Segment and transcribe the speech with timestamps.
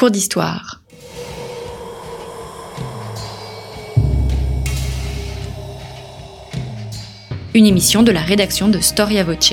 [0.00, 0.80] Cours d'histoire.
[7.52, 9.52] Une émission de la rédaction de Storia Voce.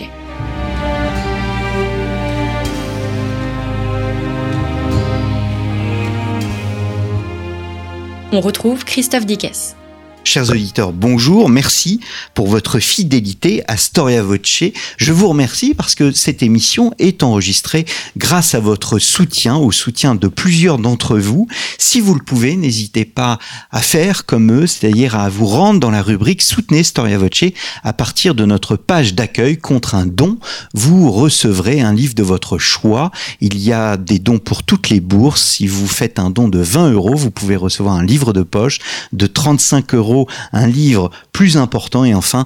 [8.31, 9.75] On retrouve Christophe Dickès.
[10.27, 12.01] Chers auditeurs, bonjour, merci
[12.33, 14.65] pour votre fidélité à Storia Voce.
[14.97, 17.85] Je vous remercie parce que cette émission est enregistrée
[18.17, 21.47] grâce à votre soutien, au soutien de plusieurs d'entre vous.
[21.77, 23.39] Si vous le pouvez, n'hésitez pas
[23.71, 27.45] à faire comme eux, c'est-à-dire à vous rendre dans la rubrique Soutenez Storia Voce
[27.85, 30.39] à partir de notre page d'accueil contre un don.
[30.73, 33.11] Vous recevrez un livre de votre choix.
[33.39, 35.41] Il y a des dons pour toutes les bourses.
[35.41, 38.79] Si vous faites un don de 20 euros, vous pouvez recevoir un livre de poche
[39.13, 40.16] de 35 euros
[40.53, 42.45] un livre plus important et enfin,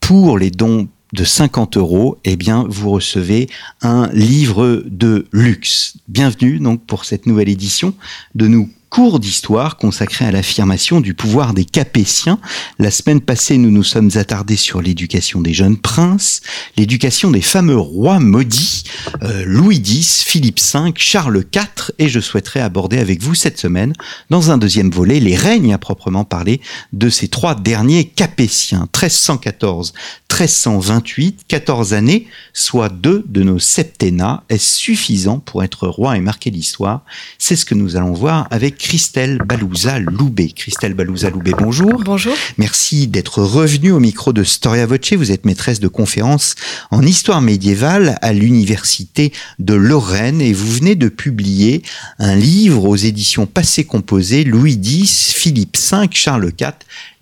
[0.00, 3.48] pour les dons de 50 euros, eh bien, vous recevez
[3.82, 5.94] un livre de luxe.
[6.08, 7.94] Bienvenue donc pour cette nouvelle édition
[8.34, 12.38] de Nous cours d'histoire consacré à l'affirmation du pouvoir des Capétiens.
[12.78, 16.42] La semaine passée, nous nous sommes attardés sur l'éducation des jeunes princes,
[16.76, 18.84] l'éducation des fameux rois maudits,
[19.22, 23.94] euh, Louis X, Philippe V, Charles IV, et je souhaiterais aborder avec vous cette semaine,
[24.28, 26.60] dans un deuxième volet, les règnes à proprement parler
[26.92, 29.94] de ces trois derniers Capétiens, 1314,
[30.30, 34.44] 1328, 14 années, soit deux de nos septennats.
[34.50, 37.06] Est-ce suffisant pour être roi et marquer l'histoire?
[37.38, 40.48] C'est ce que nous allons voir avec Christelle Balouza-Loubet.
[40.48, 42.02] Christelle Balouza-Loubet, bonjour.
[42.04, 42.34] Bonjour.
[42.58, 45.12] Merci d'être revenue au micro de Storia Voce.
[45.12, 46.56] Vous êtes maîtresse de conférences
[46.90, 51.82] en histoire médiévale à l'université de Lorraine et vous venez de publier
[52.18, 56.72] un livre aux éditions Passé Composé, Louis X, Philippe V, Charles IV,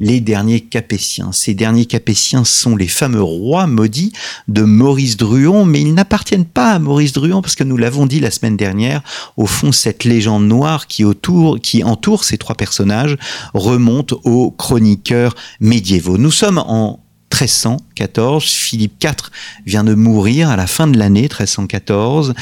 [0.00, 1.30] les derniers Capétiens.
[1.30, 4.12] Ces derniers Capétiens sont les fameux rois maudits
[4.48, 8.18] de Maurice Druon, mais ils n'appartiennent pas à Maurice Druon parce que nous l'avons dit
[8.18, 9.02] la semaine dernière,
[9.36, 13.16] au fond, cette légende noire qui autour qui entoure ces trois personnages
[13.54, 16.18] remonte aux chroniqueurs médiévaux.
[16.18, 17.00] Nous sommes en
[17.32, 19.30] 1314, Philippe IV
[19.66, 22.34] vient de mourir à la fin de l'année 1314.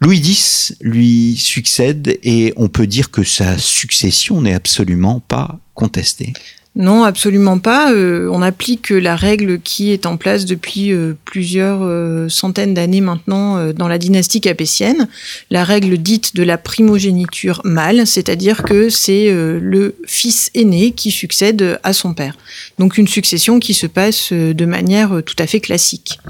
[0.00, 6.32] Louis X lui succède et on peut dire que sa succession n'est absolument pas contestée.
[6.76, 7.92] Non, absolument pas.
[7.92, 13.00] Euh, on applique la règle qui est en place depuis euh, plusieurs euh, centaines d'années
[13.00, 15.08] maintenant dans la dynastie capétienne,
[15.50, 21.78] la règle dite de la primogéniture mâle, c'est-à-dire que c'est le fils aîné qui succède
[21.82, 22.36] à son père.
[22.78, 26.20] Donc une succession qui se passe de manière tout à fait classique.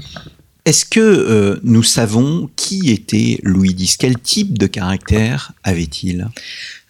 [0.65, 6.27] Est-ce que nous savons qui était Louis X Quel type de caractère avait-il?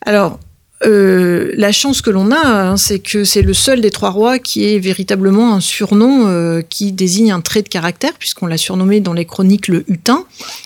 [0.05, 0.39] Alors,
[0.83, 4.39] euh, la chance que l'on a, hein, c'est que c'est le seul des trois rois
[4.39, 8.99] qui est véritablement un surnom euh, qui désigne un trait de caractère, puisqu'on l'a surnommé
[8.99, 10.25] dans les chroniques le hutin,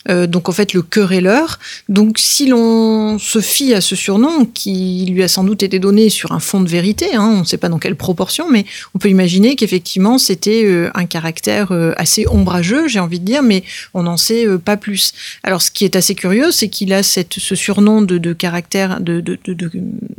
[0.09, 1.59] euh, donc en fait le querelleur.
[1.89, 6.09] Donc si l'on se fie à ce surnom, qui lui a sans doute été donné
[6.09, 8.99] sur un fond de vérité, hein, on ne sait pas dans quelle proportion, mais on
[8.99, 14.17] peut imaginer qu'effectivement c'était un caractère assez ombrageux, j'ai envie de dire, mais on n'en
[14.17, 15.13] sait pas plus.
[15.43, 19.01] Alors ce qui est assez curieux, c'est qu'il a cette, ce surnom de, de caractère
[19.01, 19.71] de, de, de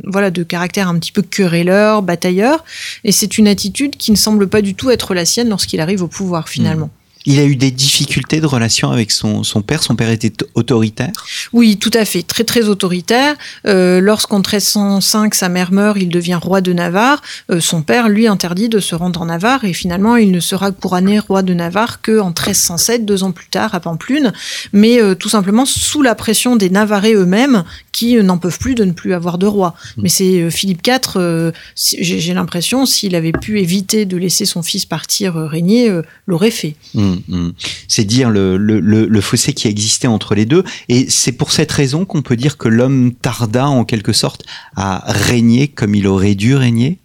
[0.03, 2.63] voilà, de caractère un petit peu querelleur, batailleur.
[3.03, 6.03] Et c'est une attitude qui ne semble pas du tout être la sienne lorsqu'il arrive
[6.03, 6.89] au pouvoir finalement.
[7.29, 9.83] Il a eu des difficultés de relation avec son, son père.
[9.83, 11.11] Son père était autoritaire
[11.51, 12.23] Oui, tout à fait.
[12.23, 13.35] Très, très autoritaire.
[13.65, 17.21] Euh, Lorsqu'en 1305, sa mère meurt, il devient roi de Navarre.
[17.51, 19.65] Euh, son père, lui, interdit de se rendre en Navarre.
[19.65, 23.75] Et finalement, il ne sera couronné roi de Navarre qu'en 1307, deux ans plus tard,
[23.75, 24.31] à Pamplune.
[24.71, 28.85] Mais euh, tout simplement sous la pression des Navarrais eux-mêmes qui n'en peuvent plus de
[28.85, 29.75] ne plus avoir de roi.
[29.97, 30.01] Mm.
[30.01, 34.85] Mais c'est euh, Philippe IV, j'ai l'impression, s'il avait pu éviter de laisser son fils
[34.85, 35.91] partir régner,
[36.25, 36.75] l'aurait fait.
[36.93, 37.16] Mm.
[37.27, 37.49] Mm.
[37.87, 40.63] C'est dire le, fossé qui existait entre les deux.
[40.89, 44.43] Et c'est pour cette raison qu'on peut dire que l'homme tarda en quelque sorte
[44.75, 46.99] à régner comme il aurait dû régner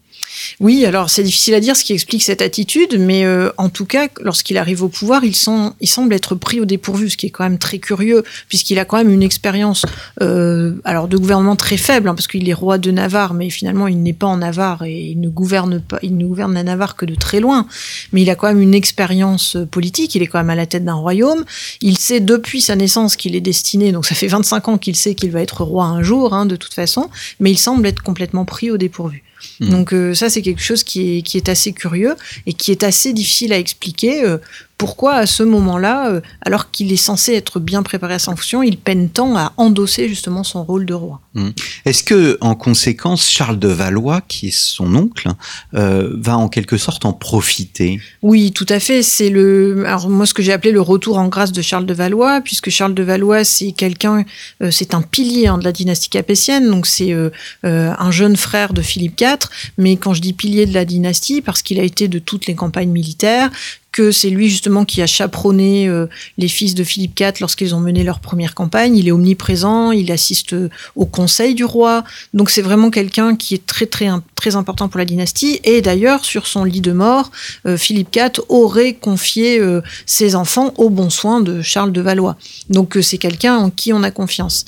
[0.60, 3.84] oui, alors c'est difficile à dire ce qui explique cette attitude, mais euh, en tout
[3.84, 7.44] cas, lorsqu'il arrive au pouvoir, il, semble être pris au dépourvu, ce qui est quand
[7.44, 9.84] même très curieux, puisqu'il a quand même une expérience
[10.22, 13.88] euh, alors de gouvernement très faible, hein, parce qu'il est roi de Navarre, mais finalement
[13.88, 17.40] il n'est pas en Navarre et il ne gouverne pas, la Navarre que de très
[17.40, 17.66] loin.
[18.12, 20.84] Mais il a quand même une expérience politique, il est quand même à la tête
[20.84, 21.44] d'un royaume.
[21.80, 25.14] Il sait depuis sa naissance qu'il est destiné, donc ça fait 25 ans qu'il sait
[25.14, 28.44] qu'il va être roi un jour, hein, de toute façon, mais il semble être complètement
[28.44, 29.22] pris au dépourvu.
[29.60, 29.70] Hmm.
[29.70, 32.14] Donc euh, ça, c'est quelque chose qui est, assez curieux
[32.46, 34.24] et qui est assez difficile à expliquer.
[34.24, 34.38] Euh,
[34.78, 38.78] pourquoi à ce moment-là, alors qu'il est censé être bien préparé à sa fonction, il
[38.78, 41.20] peine tant à endosser justement son rôle de roi.
[41.34, 41.50] Mmh.
[41.84, 45.30] Est-ce que, en conséquence, Charles de Valois, qui est son oncle,
[45.72, 48.00] va en quelque sorte en profiter?
[48.22, 49.02] Oui, tout à fait.
[49.02, 51.94] C'est le, alors moi ce que j'ai appelé le retour en grâce de Charles de
[51.94, 54.24] Valois, puisque Charles de Valois c'est quelqu'un,
[54.70, 57.14] c'est un pilier hein, de la dynastie capétienne, donc c'est
[57.62, 59.48] un jeune frère de Philippe IV,
[59.78, 62.54] mais quand je dis pilier de la dynastie, parce qu'il a été de toutes les
[62.54, 63.50] campagnes militaires,
[63.92, 66.06] que c'est lui justement qui a chaperonné euh,
[66.38, 68.96] les fils de Philippe IV lorsqu'ils ont mené leur première campagne.
[68.96, 72.02] Il est omniprésent, il assiste euh, au conseil du roi.
[72.32, 75.60] Donc c'est vraiment quelqu'un qui est très très très important pour la dynastie.
[75.64, 77.30] Et d'ailleurs, sur son lit de mort,
[77.66, 79.60] euh, Philippe IV aurait confié
[80.06, 82.36] ses enfants au bon soin de Charles de Valois.
[82.70, 84.64] Donc c'est quelqu'un en qui on a confiance.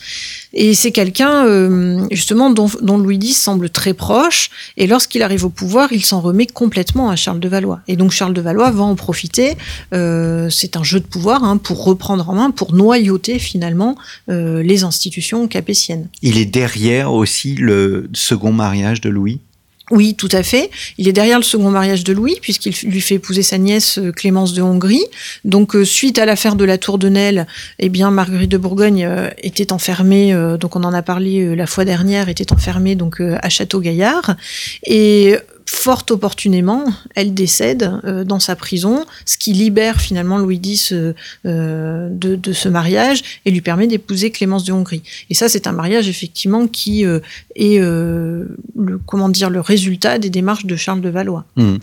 [0.53, 4.51] Et c'est quelqu'un justement dont, dont Louis X semble très proche.
[4.77, 7.81] Et lorsqu'il arrive au pouvoir, il s'en remet complètement à Charles de Valois.
[7.89, 9.14] Et donc Charles de Valois va en profiter
[9.93, 13.97] euh, c'est un jeu de pouvoir hein, pour reprendre en main, pour noyauter finalement
[14.29, 16.09] euh, les institutions capétiennes.
[16.23, 19.41] Il est derrière aussi le second mariage de Louis?
[19.91, 20.71] Oui, tout à fait.
[20.97, 24.13] Il est derrière le second mariage de Louis, puisqu'il lui fait épouser sa nièce euh,
[24.13, 25.05] Clémence de Hongrie.
[25.45, 27.47] Donc, suite à l'affaire de la Tour de Nesle,
[27.79, 29.07] eh bien, Marguerite de Bourgogne
[29.43, 34.37] était enfermée, donc on en a parlé la fois dernière, était enfermée donc à Château-Gaillard.
[34.87, 36.85] Et fort opportunément,
[37.15, 41.15] elle décède euh, dans sa prison, ce qui libère finalement Louis X euh,
[41.47, 45.03] euh, de, ce mariage et lui permet d'épouser Clémence de Hongrie.
[45.31, 48.57] Et ça, c'est un mariage effectivement qui est le
[49.07, 51.45] comment dire le résultat des démarches de Charles de Valois.
[51.57, 51.77] Mmh.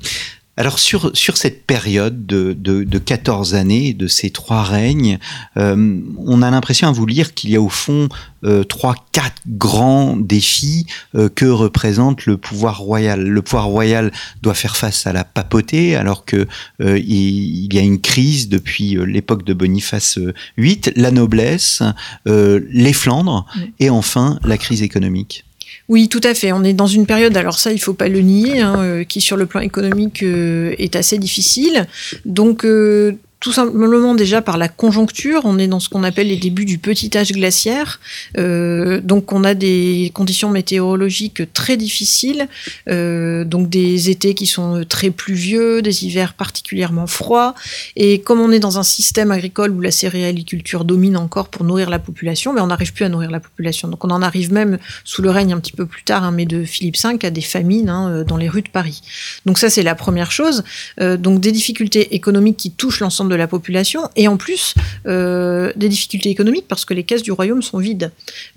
[0.57, 5.18] Alors sur, sur cette période de, de, 14 années, de ces trois règnes,
[5.56, 8.09] euh, on a l'impression à vous lire qu'il y a au fond
[8.44, 13.21] euh, trois, quatre grands défis euh, que représente le pouvoir royal.
[13.21, 14.12] Le pouvoir royal
[14.42, 16.48] doit faire face à la papauté, alors que
[16.80, 20.19] il, y a une crise depuis l'époque de Boniface
[20.57, 21.81] VIII, la noblesse,
[22.25, 23.45] les Flandres,
[23.80, 25.45] et enfin la crise économique.
[25.92, 26.54] Oui, tout à fait.
[26.54, 29.20] On est dans une période, alors ça, il faut pas le nier, hein, euh, qui
[29.20, 31.86] sur le plan économique euh, est assez difficile.
[32.24, 35.42] Donc, euh, tout simplement déjà par la conjoncture.
[35.46, 38.00] On est dans ce qu'on appelle les débuts du petit âge glaciaire.
[38.38, 42.48] Euh, donc on a des conditions météorologiques très difficiles,
[42.88, 47.56] euh, donc des étés qui sont très pluvieux, des hivers particulièrement froids.
[47.96, 51.90] Et comme on est dans un système agricole où la céréaliculture domine encore pour nourrir
[51.90, 53.88] la population, mais on n'arrive plus à nourrir la population.
[53.88, 56.46] Donc on en arrive même sous le règne un petit peu plus tard, hein, mais
[56.46, 59.02] de Philippe V, à des famines hein, dans les rues de Paris.
[59.48, 60.64] Donc ça c'est la première chose.
[61.00, 64.75] Euh, donc des difficultés économiques qui touchent l'ensemble de la population, et en plus
[65.07, 68.12] euh, des difficultés économiques parce que les caisses du royaume sont vides.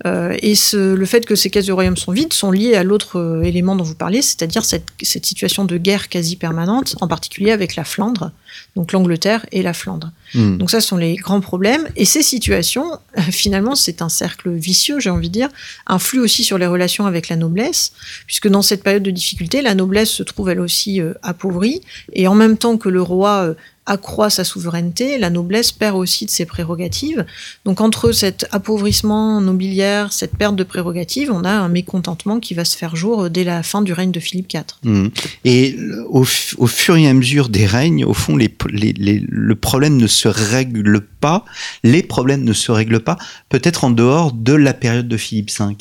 [0.05, 3.17] Euh, et le fait que ces caisses du royaume sont vides sont liées à l'autre
[3.17, 7.75] euh, élément dont vous parlez, c'est-à-dire cette, situation de guerre quasi permanente, en particulier avec
[7.75, 8.31] la Flandre,
[8.75, 10.11] donc l'Angleterre et la Flandre.
[10.35, 10.57] Hmm.
[10.57, 11.87] Donc ça ce sont les grands problèmes.
[11.95, 12.85] Et ces situations,
[13.31, 15.49] finalement, c'est un cercle vicieux, j'ai envie de dire,
[15.87, 17.93] influent aussi sur les relations avec la noblesse,
[18.27, 21.81] puisque dans cette période de difficulté, la noblesse se trouve elle aussi appauvrie,
[22.13, 23.55] et en même temps que le roi
[23.85, 27.25] accroît sa souveraineté, la noblesse perd aussi de ses prérogatives.
[27.65, 32.65] Donc entre cet appauvrissement nobiliaire, cette perte de prérogatives, on a un mécontentement qui va
[32.65, 34.63] se faire jour dès la fin du règne de Philippe IV.
[34.83, 35.07] Mmh.
[35.45, 35.77] Et
[36.09, 41.45] au, fur et à mesure des règnes, au fond, le problème ne se règle pas,
[41.83, 43.17] les problèmes ne se règlent pas,
[43.49, 45.75] peut-être en dehors de la période de Philippe V.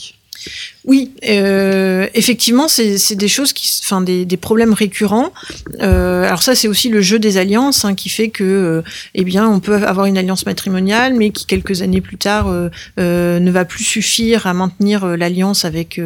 [0.87, 5.33] Oui, euh, effectivement, c'est des choses qui, enfin, des, problèmes récurrents.
[5.81, 8.83] Euh, alors ça, c'est aussi le jeu des alliances hein, qui fait que, euh,
[9.15, 12.49] eh bien, on peut avoir une alliance matrimoniale, mais qui quelques années plus tard
[12.99, 16.01] ne va plus suffire à maintenir l'alliance avec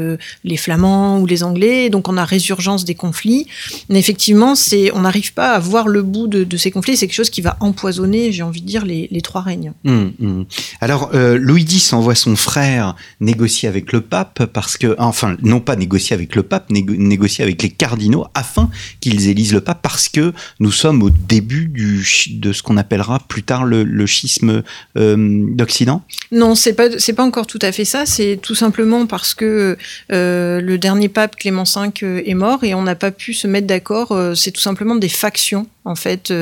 [0.45, 1.91] les Flamands ou les Anglais.
[1.91, 3.47] Donc, on a résurgence des conflits.
[3.89, 6.97] Mais effectivement, c'est, on n'arrive pas à voir le bout de, ces conflits.
[6.97, 9.73] C'est quelque chose qui va empoisonner, j'ai envie de dire, les, trois règnes.
[9.85, 10.47] Hum, hum.
[10.81, 15.77] Alors, Louis X envoie son frère négocier avec le pape parce que, enfin, non pas
[15.77, 18.71] négocier avec le pape, négocier avec les cardinaux afin
[19.01, 23.43] qu'ils élisent le pape, parce que nous sommes au début de ce qu'on appellera plus
[23.43, 24.63] tard le, schisme
[24.97, 28.07] euh, d'Occident Non, c'est pas, pas encore tout à fait ça.
[28.07, 29.77] C'est tout simplement parce que
[30.13, 33.47] euh, le dernier pape Clément V euh, est mort et on n'a pas pu se
[33.47, 34.17] mettre d'accord.
[34.35, 36.33] c'est tout simplement des factions en fait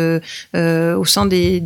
[0.54, 1.60] au sein des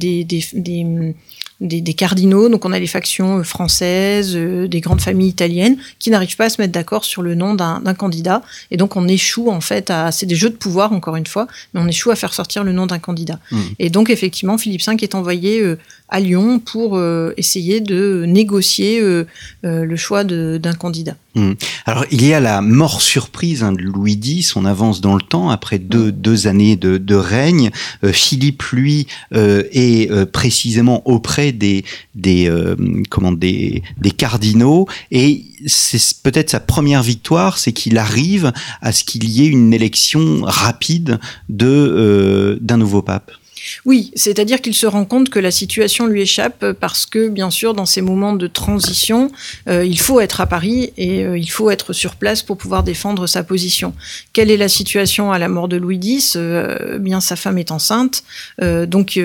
[1.60, 6.10] des, cardinaux, donc on a les factions euh, françaises, euh, des grandes familles italiennes, qui
[6.10, 9.50] n'arrivent pas à se mettre d'accord sur le nom d'un candidat, et donc on échoue
[9.50, 12.16] en fait à, c'est des jeux de pouvoir encore une fois, mais on échoue à
[12.16, 13.38] faire sortir le nom d'un candidat.
[13.50, 13.60] Mmh.
[13.78, 15.78] Et donc effectivement, Philippe V est envoyé euh,
[16.10, 19.24] à Lyon pour euh, essayer de négocier euh,
[19.62, 21.16] le choix d'un candidat.
[21.36, 21.52] Mmh.
[21.86, 25.22] Alors il y a la mort surprise hein, de Louis X, on avance dans le
[25.22, 27.70] temps après deux, deux années de, de règne.
[28.12, 31.84] Philippe, lui, est précisément auprès des,
[32.16, 32.52] des,
[33.10, 39.04] comment, des, des cardinaux et c'est peut-être sa première victoire, c'est qu'il arrive à ce
[39.04, 43.30] qu'il y ait une élection rapide de d'un nouveau pape.
[43.84, 47.74] Oui, c'est-à-dire qu'il se rend compte que la situation lui échappe parce que, bien sûr,
[47.74, 49.30] dans ces moments de transition,
[49.68, 52.82] euh, il faut être à Paris et euh, il faut être sur place pour pouvoir
[52.82, 53.94] défendre sa position.
[54.32, 56.34] Quelle est la situation à la mort de Louis X?
[56.36, 58.22] Euh, Bien, sa femme est enceinte,
[58.60, 59.18] donc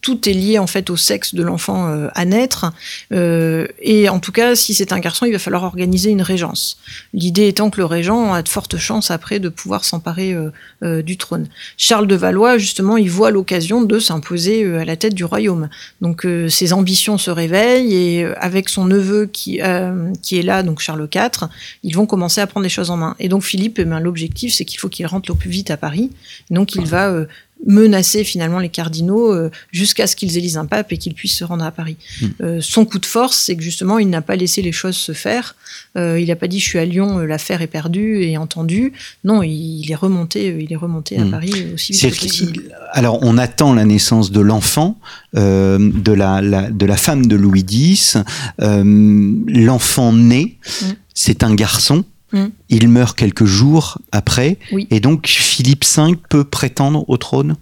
[0.00, 2.72] tout est lié en fait au sexe de l'enfant à naître.
[3.10, 6.78] et en tout cas, si c'est un garçon, il va falloir organiser une régence.
[7.12, 10.34] L'idée étant que le régent a de fortes chances après de pouvoir s'emparer
[10.82, 11.48] du trône.
[11.76, 15.68] Charles de Valois, justement, il voit l'occasion de s'imposer euh, à la tête du royaume.
[16.00, 20.80] Donc euh, ses ambitions se réveillent et euh, avec son neveu qui, est là, donc
[20.80, 21.48] Charles IV,
[21.82, 23.16] ils vont commencer à prendre les choses en main.
[23.18, 25.76] Et donc Philippe, eh ben, l'objectif c'est qu'il faut qu'il rentre le plus vite à
[25.76, 26.10] Paris.
[26.50, 27.26] Donc il va
[27.66, 31.44] menacer finalement les cardinaux euh, jusqu'à ce qu'ils élisent un pape et qu'ils puissent se
[31.44, 31.96] rendre à Paris.
[32.20, 32.26] Hmm.
[32.40, 35.12] Euh, son coup de force, c'est que justement, il n'a pas laissé les choses se
[35.12, 35.54] faire.
[35.96, 38.92] Euh, il n'a pas dit je suis à Lyon, l'affaire est perdue et entendue.
[39.24, 41.30] Non, il, est remonté, il est remonté à hmm.
[41.30, 42.62] Paris aussi vite que possible.
[42.92, 44.98] Alors, on attend la naissance de l'enfant,
[45.34, 46.40] de la,
[46.70, 48.18] de la femme de Louis X.
[48.58, 50.86] L'enfant né, hmm.
[51.14, 52.04] c'est un garçon.
[52.32, 52.46] Mm.
[52.68, 54.58] Il meurt quelques jours après.
[54.90, 57.56] Et donc Philippe V peut prétendre au trône?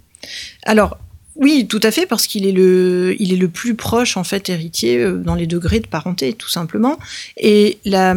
[0.64, 0.98] Alors,
[1.40, 4.50] oui, tout à fait, parce qu'il est le, il est le plus proche en fait
[4.50, 6.99] héritier euh, dans les degrés de parenté, tout simplement.
[7.38, 8.14] Et la,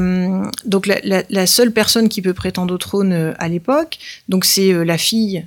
[0.66, 4.84] donc la, seule personne qui peut prétendre au trône euh, à l'époque, donc c'est euh,
[4.84, 5.46] la fille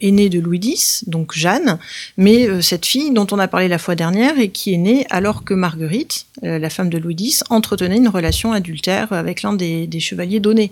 [0.00, 1.78] aînée de Louis X, donc Jeanne,
[2.16, 5.42] mais cette fille dont on a parlé la fois dernière et qui est née alors
[5.42, 10.40] que Marguerite, la femme de Louis X, entretenait une relation adultère avec l'un des, chevaliers
[10.40, 10.70] donnés.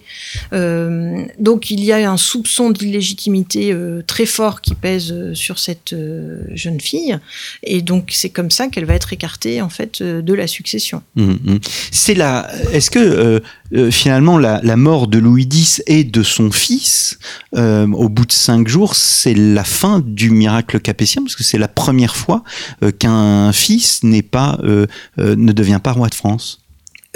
[0.53, 5.95] donc il y a un soupçon d'illégitimité très fort qui pèse sur cette
[6.53, 7.19] jeune fille.
[7.63, 11.03] Et donc, c'est comme ça qu'elle va être écartée, en fait, euh, de la succession.
[11.17, 11.59] Mmh, mmh.
[11.91, 12.51] C'est la.
[12.73, 13.41] Est-ce que euh,
[13.75, 17.19] euh, finalement, la, mort de Louis X et de son fils,
[17.53, 21.69] au bout de cinq jours, c'est la fin du miracle capétien, parce que c'est la
[21.69, 22.43] première fois
[22.99, 24.59] qu'un fils n'est pas,
[25.17, 26.61] ne devient pas roi de France.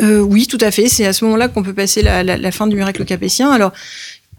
[0.01, 0.89] oui, tout à fait.
[0.89, 3.51] C'est à ce moment-là qu'on peut passer la, la, fin du miracle capétien.
[3.51, 3.73] Alors,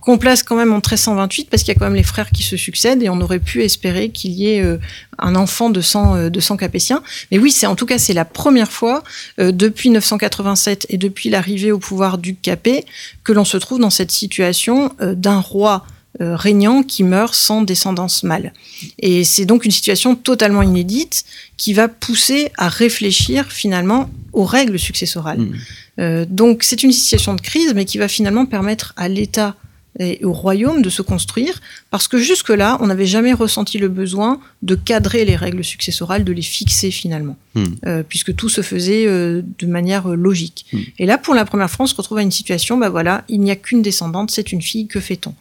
[0.10, 2.42] qu'on place quand même en 1328 parce qu'il y a quand même les frères qui
[2.42, 4.80] se succèdent et on aurait pu espérer qu'il y ait euh,
[5.20, 7.04] un enfant de sang, euh, de sang capétien.
[7.32, 9.04] Mais oui, c'est en tout cas c'est la première fois
[9.40, 12.86] euh, depuis 987 et depuis l'arrivée au pouvoir du Capet
[13.24, 15.86] que l'on se trouve dans cette situation d'un roi
[16.20, 18.52] régnant qui meurt sans descendance mâle.
[18.98, 21.24] Et c'est donc une situation totalement inédite
[21.56, 25.50] qui va pousser à réfléchir finalement aux règles successorales.
[25.98, 26.26] Mmh.
[26.26, 29.56] donc c'est une situation de crise, mais qui va finalement permettre à l'État
[29.98, 34.40] et au royaume de se construire, parce que jusque-là, on n'avait jamais ressenti le besoin
[34.62, 37.66] de cadrer les règles successorales, de les fixer finalement, hmm.
[37.86, 40.68] euh, puisque tout se faisait euh, de manière euh, logique.
[40.72, 40.80] Hmm.
[41.00, 43.42] Et là, pour la première fois, on se retrouve à une situation, bah voilà, il
[43.42, 45.34] n'y a qu'une descendante, c'est une fille, que fait-on?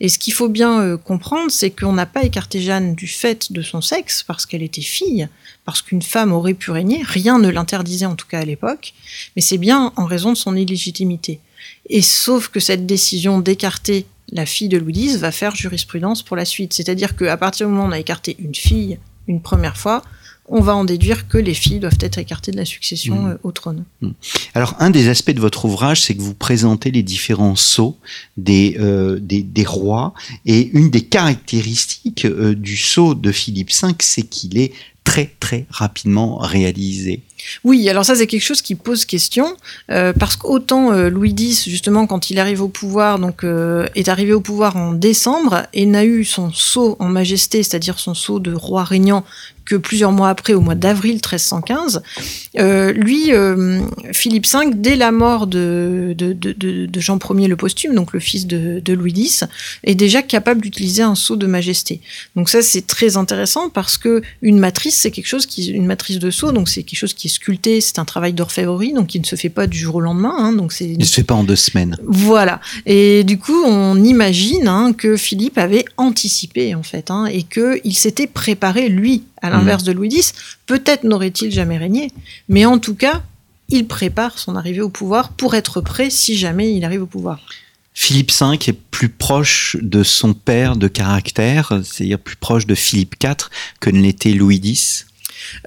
[0.00, 3.60] Et ce qu'il faut bien comprendre, c'est qu'on n'a pas écarté Jeanne du fait de
[3.60, 5.28] son sexe, parce qu'elle était fille,
[5.64, 8.94] parce qu'une femme aurait pu régner, rien ne l'interdisait en tout cas à l'époque,
[9.34, 11.40] mais c'est bien en raison de son illégitimité.
[11.88, 16.36] Et sauf que cette décision d'écarter la fille de Louis X va faire jurisprudence pour
[16.36, 16.72] la suite.
[16.72, 20.02] C'est-à-dire qu'à partir du moment où on a écarté une fille une première fois,
[20.48, 23.30] on va en déduire que les filles doivent être écartées de la succession mmh.
[23.30, 23.84] euh, au trône.
[24.00, 24.10] Mmh.
[24.54, 27.96] Alors, un des aspects de votre ouvrage, c'est que vous présentez les différents sceaux
[28.36, 30.14] des, euh, des, rois,
[30.44, 34.72] et une des caractéristiques euh, du sceau de Philippe V, c'est qu'il est
[35.06, 37.22] très très rapidement réalisé.
[37.64, 39.56] Oui, alors ça c'est quelque chose qui pose question
[39.90, 44.08] euh, parce qu'autant euh, Louis X justement quand il arrive au pouvoir donc euh, est
[44.08, 48.40] arrivé au pouvoir en décembre et n'a eu son sceau en majesté, c'est-à-dire son sceau
[48.40, 49.24] de roi régnant
[49.66, 52.02] que plusieurs mois après, au mois d'avril 1315,
[52.54, 53.30] lui,
[54.12, 58.92] Philippe V, dès la mort de, de, Jean Ier le posthume, donc le fils de,
[58.92, 59.44] Louis X,
[59.84, 62.00] est déjà capable d'utiliser un sceau de majesté.
[62.34, 66.18] Donc ça, c'est très intéressant parce que une matrice, c'est quelque chose qui, une matrice
[66.18, 69.20] de sceau, donc c'est quelque chose qui est sculpté, c'est un travail d'orfèvrerie, donc il
[69.20, 70.34] ne se fait pas du jour au lendemain.
[70.36, 70.86] Hein, donc c'est.
[70.86, 71.96] Il se fait pas en deux semaines.
[72.06, 72.60] Voilà.
[72.84, 77.80] Et du coup, on imagine hein, que Philippe avait anticipé en fait, hein, et que
[77.84, 79.86] il s'était préparé lui, à l'inverse mmh.
[79.86, 80.32] de Louis X.
[80.66, 82.10] Peut-être n'aurait-il jamais régné,
[82.48, 83.22] mais en tout cas,
[83.68, 87.40] il prépare son arrivée au pouvoir pour être prêt si jamais il arrive au pouvoir.
[87.94, 93.14] Philippe V est plus proche de son père de caractère, c'est-à-dire plus proche de Philippe
[93.22, 93.48] IV
[93.80, 95.06] que ne l'était Louis X?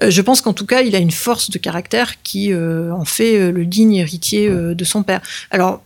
[0.02, 3.64] je pense qu'en tout cas, il a une force de caractère qui en fait le
[3.64, 5.22] digne héritier de son père.
[5.50, 5.82] Alors,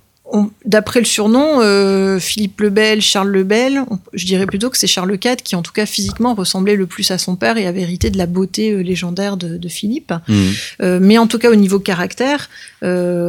[0.64, 4.86] D'après le surnom, euh, Philippe le Bel, Charles le Bel, je dirais plutôt que c'est
[4.86, 7.82] Charles IV qui, en tout cas physiquement, ressemblait le plus à son père et avait
[7.82, 10.12] hérité de la beauté euh, légendaire de, Philippe.
[10.26, 10.34] Mmh.
[10.82, 12.48] Euh, mais en tout cas, au niveau caractère,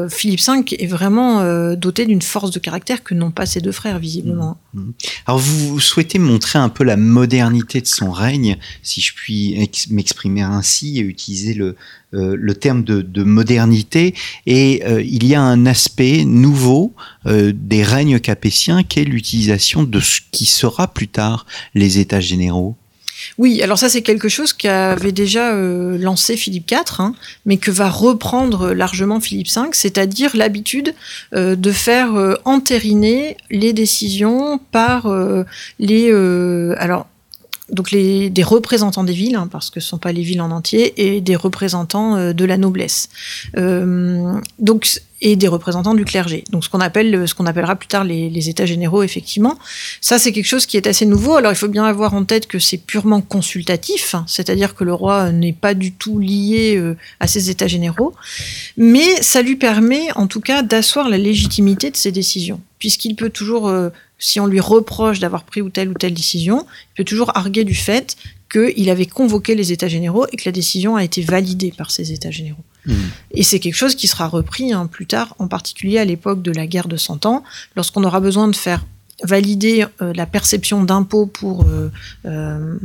[0.10, 4.00] Philippe V est vraiment doté d'une force de caractère que n'ont pas ses deux frères,
[4.00, 4.58] visiblement.
[4.74, 4.80] Mmh.
[4.82, 4.94] Mmh.
[5.28, 10.42] Alors, vous souhaitez montrer un peu la modernité de son règne, si je puis m'exprimer
[10.42, 11.76] ainsi, et utiliser le,
[12.16, 14.14] le terme de, modernité
[14.46, 16.94] et euh, il y a un aspect nouveau
[17.26, 22.22] euh, des règnes capétiens qui est l'utilisation de ce qui sera plus tard les États
[22.22, 22.76] généraux.
[23.38, 27.90] Oui, alors ça c'est quelque chose qu'avait déjà lancé Philippe IV, hein, mais que va
[27.90, 30.94] reprendre largement Philippe V, c'est-à-dire l'habitude
[31.32, 35.08] de faire entériner les décisions par
[35.80, 36.12] les
[36.78, 37.08] alors
[37.70, 40.42] donc les, des représentants des villes, hein, parce que ce ne sont pas les villes
[40.42, 43.10] en entier, et des représentants euh, de la noblesse.
[43.58, 46.44] Euh, donc et des représentants du clergé.
[46.52, 49.58] Donc ce qu'on appellera plus tard les, États généraux, effectivement.
[50.02, 51.36] Ça, c'est quelque chose qui est assez nouveau.
[51.36, 54.94] Alors il faut bien avoir en tête que c'est purement consultatif, hein, c'est-à-dire que le
[54.94, 58.14] roi n'est pas du tout lié euh, à ces États généraux,
[58.78, 63.30] mais ça lui permet, en tout cas, d'asseoir la légitimité de ses décisions, puisqu'il peut
[63.30, 63.72] toujours
[64.18, 67.64] si on lui reproche d'avoir pris ou telle ou telle décision, il peut toujours arguer
[67.64, 68.16] du fait
[68.52, 72.12] qu'il avait convoqué les États généraux et que la décision a été validée par ces
[72.12, 72.64] États généraux.
[73.32, 76.52] Et c'est quelque chose qui sera repris hein, plus tard, en particulier à l'époque de
[76.52, 77.44] la guerre de Cent Ans,
[77.76, 78.86] lorsqu'on aura besoin de faire
[79.24, 81.90] valider euh, la perception d'impôts pour euh,
[82.26, 82.78] euh,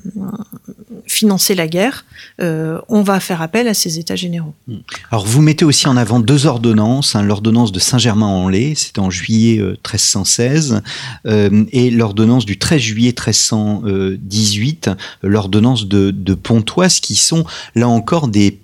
[1.07, 2.05] financer la guerre,
[2.39, 4.55] on va faire appel à ces États généraux.
[4.67, 4.79] Hmm.
[5.11, 9.61] Alors vous mettez aussi en avant deux ordonnances, hein, l'ordonnance de Saint-Germain-en-Laye, c'était en juillet
[9.61, 10.83] 1316,
[11.27, 14.91] et l'ordonnance du 13 juillet 1318,
[15.23, 18.59] l'ordonnance de, de Pontoise, qui sont là encore des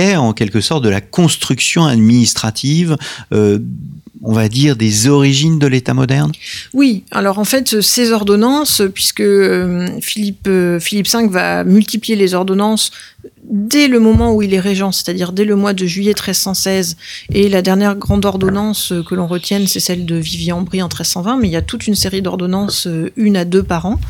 [0.00, 2.96] en quelque sorte de la construction administrative
[4.22, 6.32] on va dire, des origines de l'État moderne?
[6.72, 12.34] Oui, alors en fait, ces ordonnances, puisque euh, Philippe, euh, Philippe V va multiplier les
[12.34, 12.92] ordonnances
[13.44, 16.96] dès le moment où il est régent, c'est-à-dire dès le mois de juillet 1316,
[17.32, 21.48] et la dernière grande ordonnance que l'on retienne, c'est celle de Vivian-Brie en 1320, mais
[21.48, 24.00] il y a toute une série d'ordonnances, euh, une à deux par an.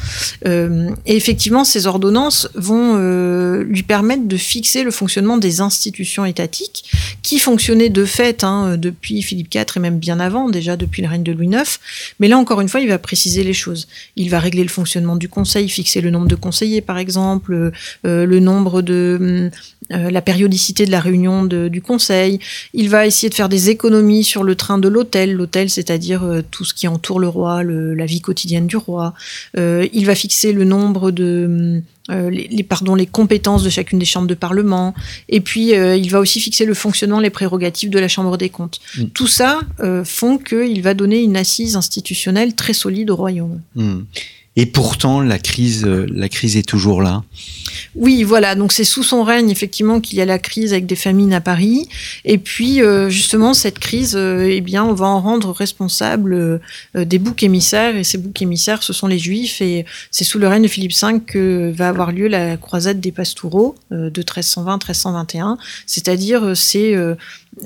[0.46, 6.24] Euh, et effectivement, ces ordonnances vont euh, lui permettre de fixer le fonctionnement des institutions
[6.24, 6.84] étatiques,
[7.22, 11.08] qui fonctionnaient de fait hein, depuis Philippe IV et même bien avant, déjà depuis le
[11.08, 11.78] règne de Louis IX.
[12.20, 13.88] Mais là, encore une fois, il va préciser les choses.
[14.16, 17.72] Il va régler le fonctionnement du conseil, fixer le nombre de conseillers, par exemple,
[18.04, 19.50] le nombre de euh,
[19.92, 22.38] euh, la périodicité de la réunion du conseil.
[22.72, 26.40] Il va essayer de faire des économies sur le train de l'hôtel, l'hôtel c'est-à-dire euh,
[26.50, 29.14] tout ce qui entoure le roi, la vie quotidienne du roi.
[29.56, 34.34] il va fixer le nombre de les, pardon, les compétences de chacune des chambres de
[34.34, 34.94] parlement.
[35.28, 38.80] Et puis, il va aussi fixer le fonctionnement, les prérogatives de la Chambre des comptes.
[38.96, 39.04] Mm.
[39.14, 39.60] Tout ça
[40.04, 43.60] font qu'il va donner une assise institutionnelle très solide au royaume.
[43.76, 44.00] Mm.
[44.56, 47.22] Et pourtant, la crise, la crise est toujours là.
[47.94, 48.54] Oui, voilà.
[48.54, 51.40] Donc c'est sous son règne effectivement qu'il y a la crise avec des famines à
[51.40, 51.88] Paris.
[52.24, 56.58] Et puis euh, justement cette crise, euh, eh bien, on va en rendre responsable euh,
[57.04, 57.96] des boucs émissaires.
[57.96, 59.60] Et ces boucs émissaires, ce sont les Juifs.
[59.60, 63.12] Et c'est sous le règne de Philippe V que va avoir lieu la croisade des
[63.12, 65.56] Pastoureaux de 1320-1321.
[65.86, 66.94] C'est-à-dire c'est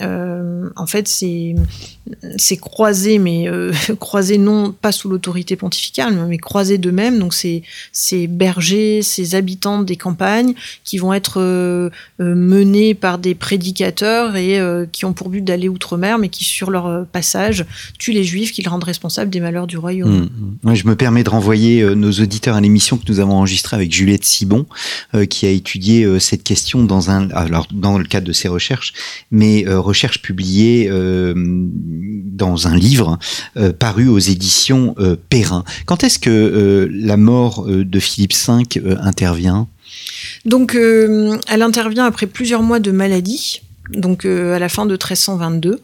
[0.02, 6.78] euh, en fait, c'est croisé, mais euh, croisé non pas sous l'autorité pontificale, mais croisé
[6.78, 7.18] d'eux-mêmes.
[7.18, 13.34] Donc c'est ces bergers, ces habitants des campagnes qui vont être euh, menés par des
[13.34, 14.60] prédicateurs et
[14.92, 17.64] qui ont pour but d'aller outre-mer, mais qui sur leur passage
[17.98, 20.28] tuent les Juifs, qui les rendent responsables des malheurs du royaume.
[20.64, 20.74] Mmh, mmh.
[20.74, 24.24] je me permets de renvoyer nos auditeurs à l'émission que nous avons enregistrée avec Juliette
[24.24, 24.66] Sibon,
[25.30, 28.92] qui a étudié cette question dans un alors dans le cadre de ses recherches,
[29.30, 33.18] mais recherche publiée euh, dans un livre
[33.56, 35.64] euh, paru aux éditions euh, Perrin.
[35.86, 39.68] Quand est-ce que la mort de Philippe V intervient?
[40.44, 45.80] Donc, elle intervient après plusieurs mois de maladie, donc à la fin de 1322.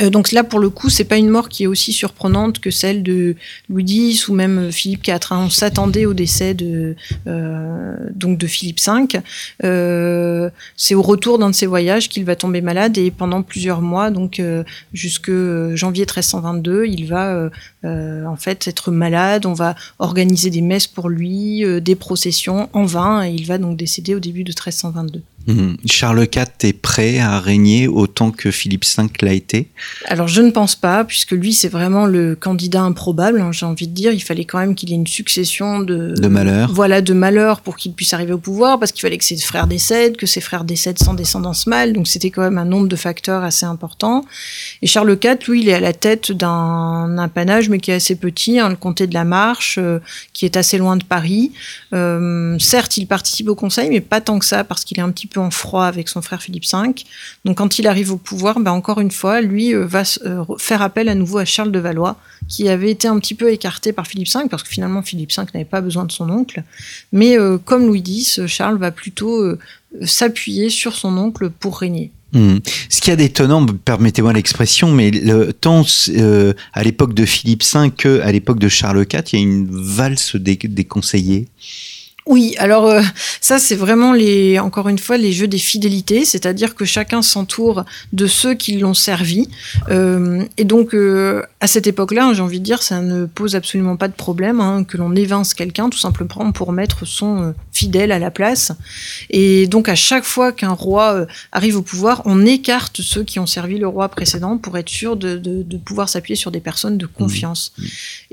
[0.00, 2.70] Euh, donc là, pour le coup, c'est pas une mort qui est aussi surprenante que
[2.70, 3.36] celle de
[3.68, 5.18] Louis X ou même Philippe IV.
[5.30, 5.42] Hein.
[5.44, 9.20] On s'attendait au décès de euh, donc de Philippe V.
[9.64, 13.82] Euh, c'est au retour d'un de ses voyages qu'il va tomber malade et pendant plusieurs
[13.82, 15.30] mois, donc euh, jusque
[15.74, 17.50] janvier 1322, il va
[17.84, 19.44] en fait être malade.
[19.44, 23.76] On va organiser des messes pour lui, des processions en vain, et il va donc
[23.76, 25.22] décéder au début de 1322.
[25.46, 25.74] Mmh.
[25.86, 29.68] Charles IV est prêt à régner autant que Philippe V l'a été?
[30.06, 33.88] Alors je ne pense pas, puisque lui c'est vraiment le candidat improbable, hein, j'ai envie
[33.88, 34.12] de dire.
[34.12, 36.72] Il fallait quand même qu'il ait une succession de, de malheurs.
[36.72, 39.66] Voilà, de malheurs pour qu'il puisse arriver au pouvoir, parce qu'il fallait que ses frères
[39.66, 42.96] décèdent, que ses frères décèdent sans descendance mâle, donc c'était quand même un nombre de
[42.96, 44.24] facteurs assez important.
[44.80, 48.16] Et Charles IV, lui, il est à la tête d'un apanage, mais qui est assez
[48.16, 49.98] petit, hein, le comté de la Marche, euh,
[50.32, 51.52] qui est assez loin de Paris.
[51.92, 55.10] Euh, certes, il participe au conseil, mais pas tant que ça, parce qu'il est un
[55.10, 57.04] petit peu en froid avec son frère Philippe V.
[57.44, 60.82] Donc quand il arrive au pouvoir, ben, encore une fois, lui euh, va euh, faire
[60.82, 62.16] appel à nouveau à Charles de Valois,
[62.48, 65.42] qui avait été un petit peu écarté par Philippe V, parce que finalement Philippe V
[65.54, 66.62] n'avait pas besoin de son oncle.
[67.12, 69.56] Mais euh, comme Louis X, Charles va plutôt
[70.04, 72.10] s'appuyer sur son oncle pour régner.
[72.32, 72.58] Mmh.
[72.88, 75.10] Ce qui est d'étonnant, permettez-moi l'expression, mais
[75.60, 75.84] tant
[76.72, 80.36] à l'époque de Philippe V qu'à l'époque de Charles IV, il y a une valse
[80.36, 81.48] des conseillers.
[82.24, 83.02] Oui, alors euh,
[83.40, 87.84] ça c'est vraiment les encore une fois les jeux des fidélités, c'est-à-dire que chacun s'entoure
[88.12, 89.48] de ceux qui l'ont servi.
[89.88, 93.96] Euh, et donc euh, à cette époque-là, j'ai envie de dire, ça ne pose absolument
[93.96, 98.20] pas de problème hein, que l'on évince quelqu'un tout simplement pour mettre son fidèle à
[98.20, 98.70] la place.
[99.30, 103.46] Et donc à chaque fois qu'un roi arrive au pouvoir, on écarte ceux qui ont
[103.46, 106.98] servi le roi précédent pour être sûr de, de, de pouvoir s'appuyer sur des personnes
[106.98, 107.72] de confiance.
[107.76, 107.84] Mmh.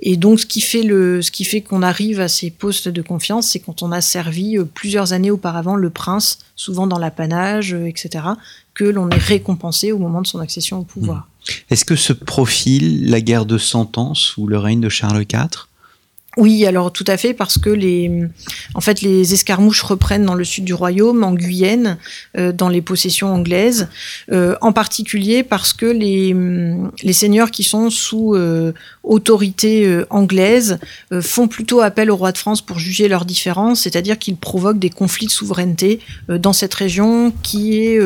[0.03, 3.01] Et donc ce qui fait le ce qui fait qu'on arrive à ces postes de
[3.01, 7.73] confiance, c'est qu'on on a servi euh, plusieurs années auparavant le prince, souvent dans l'apanage,
[7.73, 8.25] euh, etc.,
[8.73, 11.19] que l'on est récompensé au moment de son accession au pouvoir.
[11.19, 11.51] Mmh.
[11.71, 15.68] Est-ce que ce profil la guerre de Cent Ans sous le règne de Charles IV
[16.37, 18.27] oui, alors tout à fait, parce que les,
[18.75, 21.97] en fait, les escarmouches reprennent dans le sud du royaume, en Guyenne,
[22.37, 23.89] euh, dans les possessions anglaises,
[24.31, 26.35] euh, en particulier parce que les,
[27.01, 30.79] les seigneurs qui sont sous euh, autorité anglaise
[31.19, 34.91] font plutôt appel au roi de France pour juger leurs différences, c'est-à-dire qu'ils provoquent des
[34.91, 37.99] conflits de souveraineté dans cette région qui est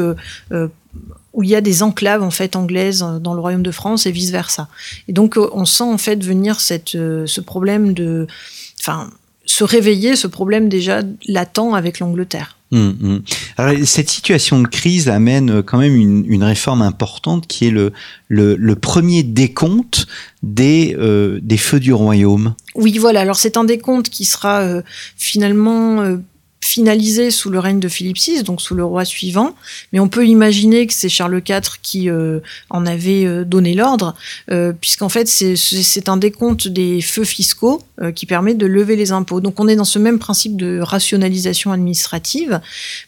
[1.34, 4.06] où il y a des enclaves en fait anglaises euh, dans le royaume de France
[4.06, 4.68] et vice versa.
[5.08, 8.28] Et donc euh, on sent en fait venir cette, euh, ce problème de,
[8.80, 9.10] enfin,
[9.46, 12.58] se réveiller, ce problème déjà latent avec l'Angleterre.
[12.72, 13.22] Mmh, mmh.
[13.58, 17.94] Alors, cette situation de crise amène quand même une, une réforme importante qui est le,
[18.30, 20.08] le, le premier décompte
[20.42, 22.56] des, euh, des feux du royaume.
[22.74, 23.22] Oui, voilà.
[23.22, 24.82] Alors c'est un décompte qui sera euh,
[25.18, 26.18] finalement euh,
[26.64, 29.56] finalisé sous le règne de Philippe VI, donc sous le roi suivant.
[29.92, 34.16] Mais on peut imaginer que c'est Charles IV qui euh, en avait euh, donné l'ordre,
[34.50, 39.12] euh, puisqu'en fait c'est un décompte des feux fiscaux euh, qui permet de lever les
[39.12, 39.42] impôts.
[39.42, 42.62] Donc on est dans ce même principe de rationalisation administrative,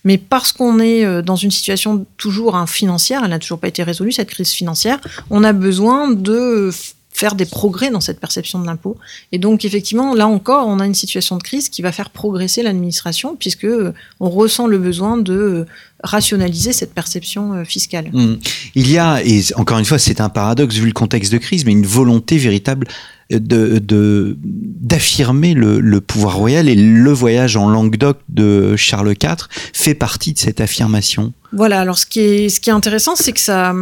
[0.03, 3.83] mais parce qu'on est dans une situation toujours hein, financière, elle n'a toujours pas été
[3.83, 6.71] résolue cette crise financière, on a besoin de
[7.15, 8.97] faire des progrès dans cette perception de l'impôt.
[9.31, 12.61] Et donc, effectivement, là encore, on a une situation de crise qui va faire progresser
[12.61, 15.65] l'administration, puisque euh, on ressent le besoin de euh,
[16.03, 18.09] rationaliser cette perception euh, fiscale.
[18.11, 18.35] Mmh.
[18.75, 21.63] Il y a, et encore une fois, c'est un paradoxe vu le contexte de crise,
[21.63, 22.85] mais une volonté véritable
[23.29, 30.33] de d'affirmer le, pouvoir royal et le voyage en Languedoc de Charles IV fait partie
[30.33, 31.33] de cette affirmation.
[31.51, 33.73] Voilà, alors ce qui est, ce qui est intéressant, c'est que ça,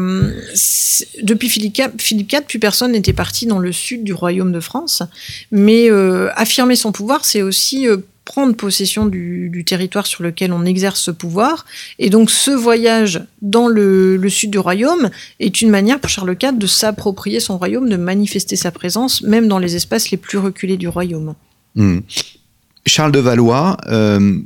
[1.22, 4.60] depuis Philippe IV, Philippe IV, plus personne n'était parti dans le sud du royaume de
[4.60, 5.04] France,
[5.52, 10.66] mais euh, affirmer son pouvoir, c'est aussi euh, prendre possession du, territoire sur lequel on
[10.66, 11.66] exerce ce pouvoir.
[12.00, 15.10] Et donc ce voyage dans le, sud du royaume
[15.40, 19.48] est une manière pour Charles IV de s'approprier son royaume, de manifester sa présence, même
[19.48, 21.36] dans les espaces les plus reculés du royaume.
[21.76, 22.00] Mmh.
[22.86, 24.40] Charles de Valois, euh,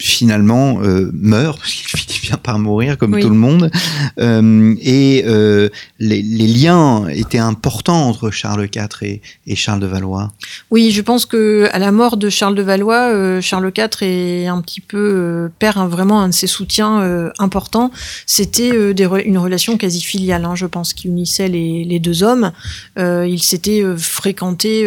[0.00, 3.22] finalement euh, meurt parce qu'il finit bien par mourir comme oui.
[3.22, 3.70] tout le monde
[4.18, 9.86] euh, et euh, les, les, liens étaient importants entre Charles IV et, et, Charles de
[9.86, 10.32] Valois.
[10.70, 14.60] Oui, je pense que à la mort de Charles de Valois, Charles IV est un
[14.62, 17.90] petit peu perd vraiment un de ses soutiens importants.
[18.26, 22.52] C'était une relation quasi filiale, hein, je pense, qui unissait les, les deux hommes.
[22.96, 24.84] ils s'étaient fréquentés,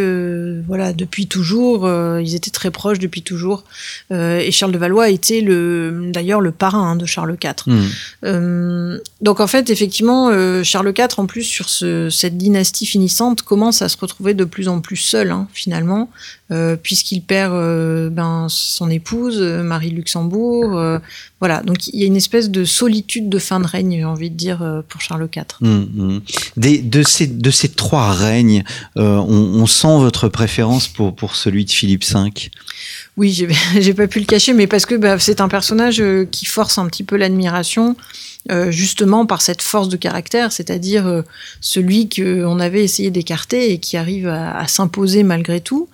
[0.67, 1.87] voilà, depuis toujours.
[2.19, 3.63] ils étaient très proches depuis toujours.
[4.11, 7.53] et Charles de Valois été le d'ailleurs le parrain hein, de Charles IV.
[7.67, 7.79] Mmh.
[8.25, 13.41] Euh, donc en fait, effectivement, euh, Charles IV, en plus sur ce, cette dynastie finissante,
[13.41, 16.09] commence à se retrouver de plus en plus seul hein, finalement,
[16.53, 20.77] euh, puisqu'il perd euh, ben, son épouse Marie Luxembourg.
[20.77, 20.99] Euh,
[21.39, 24.29] voilà, donc il y a une espèce de solitude de fin de règne, j'ai envie
[24.29, 25.43] de dire, euh, pour Charles IV.
[25.59, 26.21] Mmh, mmh.
[26.57, 28.63] Des, de ces de ces trois règnes,
[28.95, 32.29] on, on, sent votre préférence pour pour celui de Philippe V?
[33.15, 33.47] Oui,
[33.79, 36.77] j'ai pas pu le cacher, mais parce que bah, c'est un personnage euh, qui force
[36.77, 37.95] un petit peu l'admiration,
[38.51, 41.21] euh, justement par cette force de caractère, c'est-à-dire euh,
[41.61, 45.87] celui qu'on avait essayé d'écarter et qui arrive à, s'imposer malgré tout.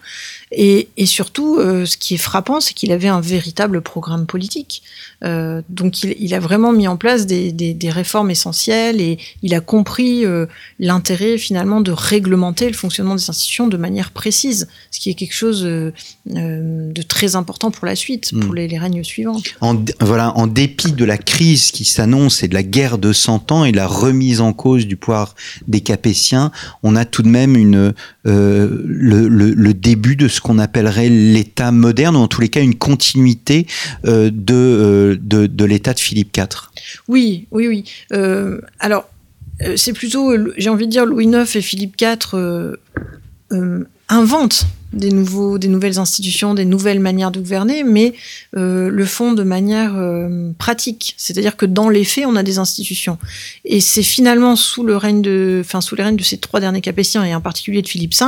[0.51, 4.81] Et, et surtout, euh, ce qui est frappant, c'est qu'il avait un véritable programme politique.
[5.23, 9.17] Euh, donc il, il, a vraiment mis en place des, des, des, réformes essentielles et
[9.41, 10.45] il a compris euh,
[10.79, 15.34] l'intérêt finalement de réglementer le fonctionnement des institutions de manière précise, ce qui est quelque
[15.34, 15.91] chose euh,
[16.36, 18.39] euh de très important pour la suite, mmh.
[18.39, 19.39] pour les, les, règnes suivants.
[19.62, 23.51] En, voilà, en dépit de la crise qui s'annonce et de la guerre de 100
[23.51, 25.36] ans et la remise en cause du pouvoir
[25.67, 26.51] des Capétiens,
[26.84, 27.93] on a tout de même une,
[28.29, 32.49] euh, le, le, le, début de ce qu'on appellerait l'État moderne, ou en tous les
[32.49, 33.65] cas une continuité
[34.05, 34.29] euh,
[35.15, 36.69] de, euh, l'État de Philippe IV.
[37.07, 37.83] Oui, oui, oui.
[38.13, 39.09] Euh, alors,
[39.61, 42.77] euh, c'est plutôt, j'ai envie de dire, Louis IX et Philippe IV
[44.09, 48.13] inventent des, nouveaux, des nouvelles institutions, des nouvelles manières de gouverner, mais
[48.57, 51.13] euh, le font de manière euh, pratique.
[51.17, 53.17] C'est-à-dire que dans les faits, on a des institutions.
[53.65, 56.81] Et c'est finalement sous le règne de, enfin sous les règnes de ces trois derniers
[56.81, 58.25] Capétiens et en particulier de Philippe V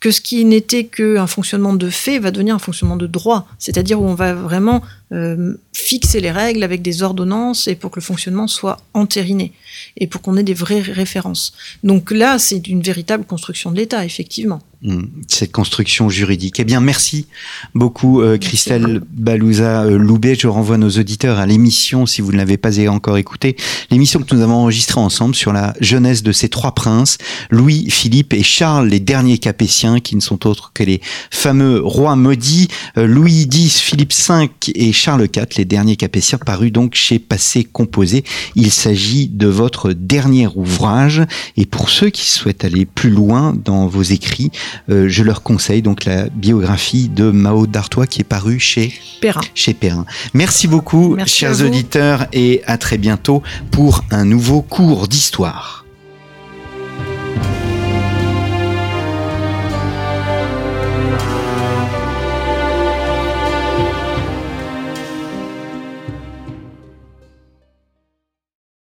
[0.00, 3.46] que ce qui n'était qu'un fonctionnement de fait va devenir un fonctionnement de droit.
[3.58, 4.82] C'est-à-dire où on va vraiment
[5.12, 9.52] euh, fixer les règles avec des ordonnances et pour que le fonctionnement soit entériné
[9.96, 11.52] et pour qu'on ait des vraies références.
[11.84, 14.60] Donc là, c'est une véritable construction de l'État, effectivement.
[14.82, 16.58] Mmh, cette construction juridique.
[16.58, 17.26] Eh bien, merci
[17.74, 20.34] beaucoup, euh, Christelle Balouza euh.
[20.38, 23.56] Je renvoie nos auditeurs à l'émission, si vous ne l'avez pas encore écoutée,
[23.90, 27.18] l'émission que nous avons enregistrée ensemble sur la jeunesse de ces trois princes,
[27.50, 31.00] Louis, Philippe et Charles, les derniers capétiens, qui ne sont autres que les
[31.30, 36.70] fameux rois maudits, euh, Louis X, Philippe V et Charles IV, les derniers capétiens, parus
[36.70, 38.24] donc chez Passé Composé.
[38.54, 41.22] Il s'agit de votre dernier ouvrage.
[41.56, 44.50] Et pour ceux qui souhaitent aller plus loin dans vos écrits,
[44.90, 49.40] euh, je leur conseille donc la biographie de Mao d'Artois qui est parue chez Perrin.
[49.54, 50.06] Chez Perrin.
[50.34, 55.84] Merci beaucoup, Merci chers auditeurs, et à très bientôt pour un nouveau cours d'histoire.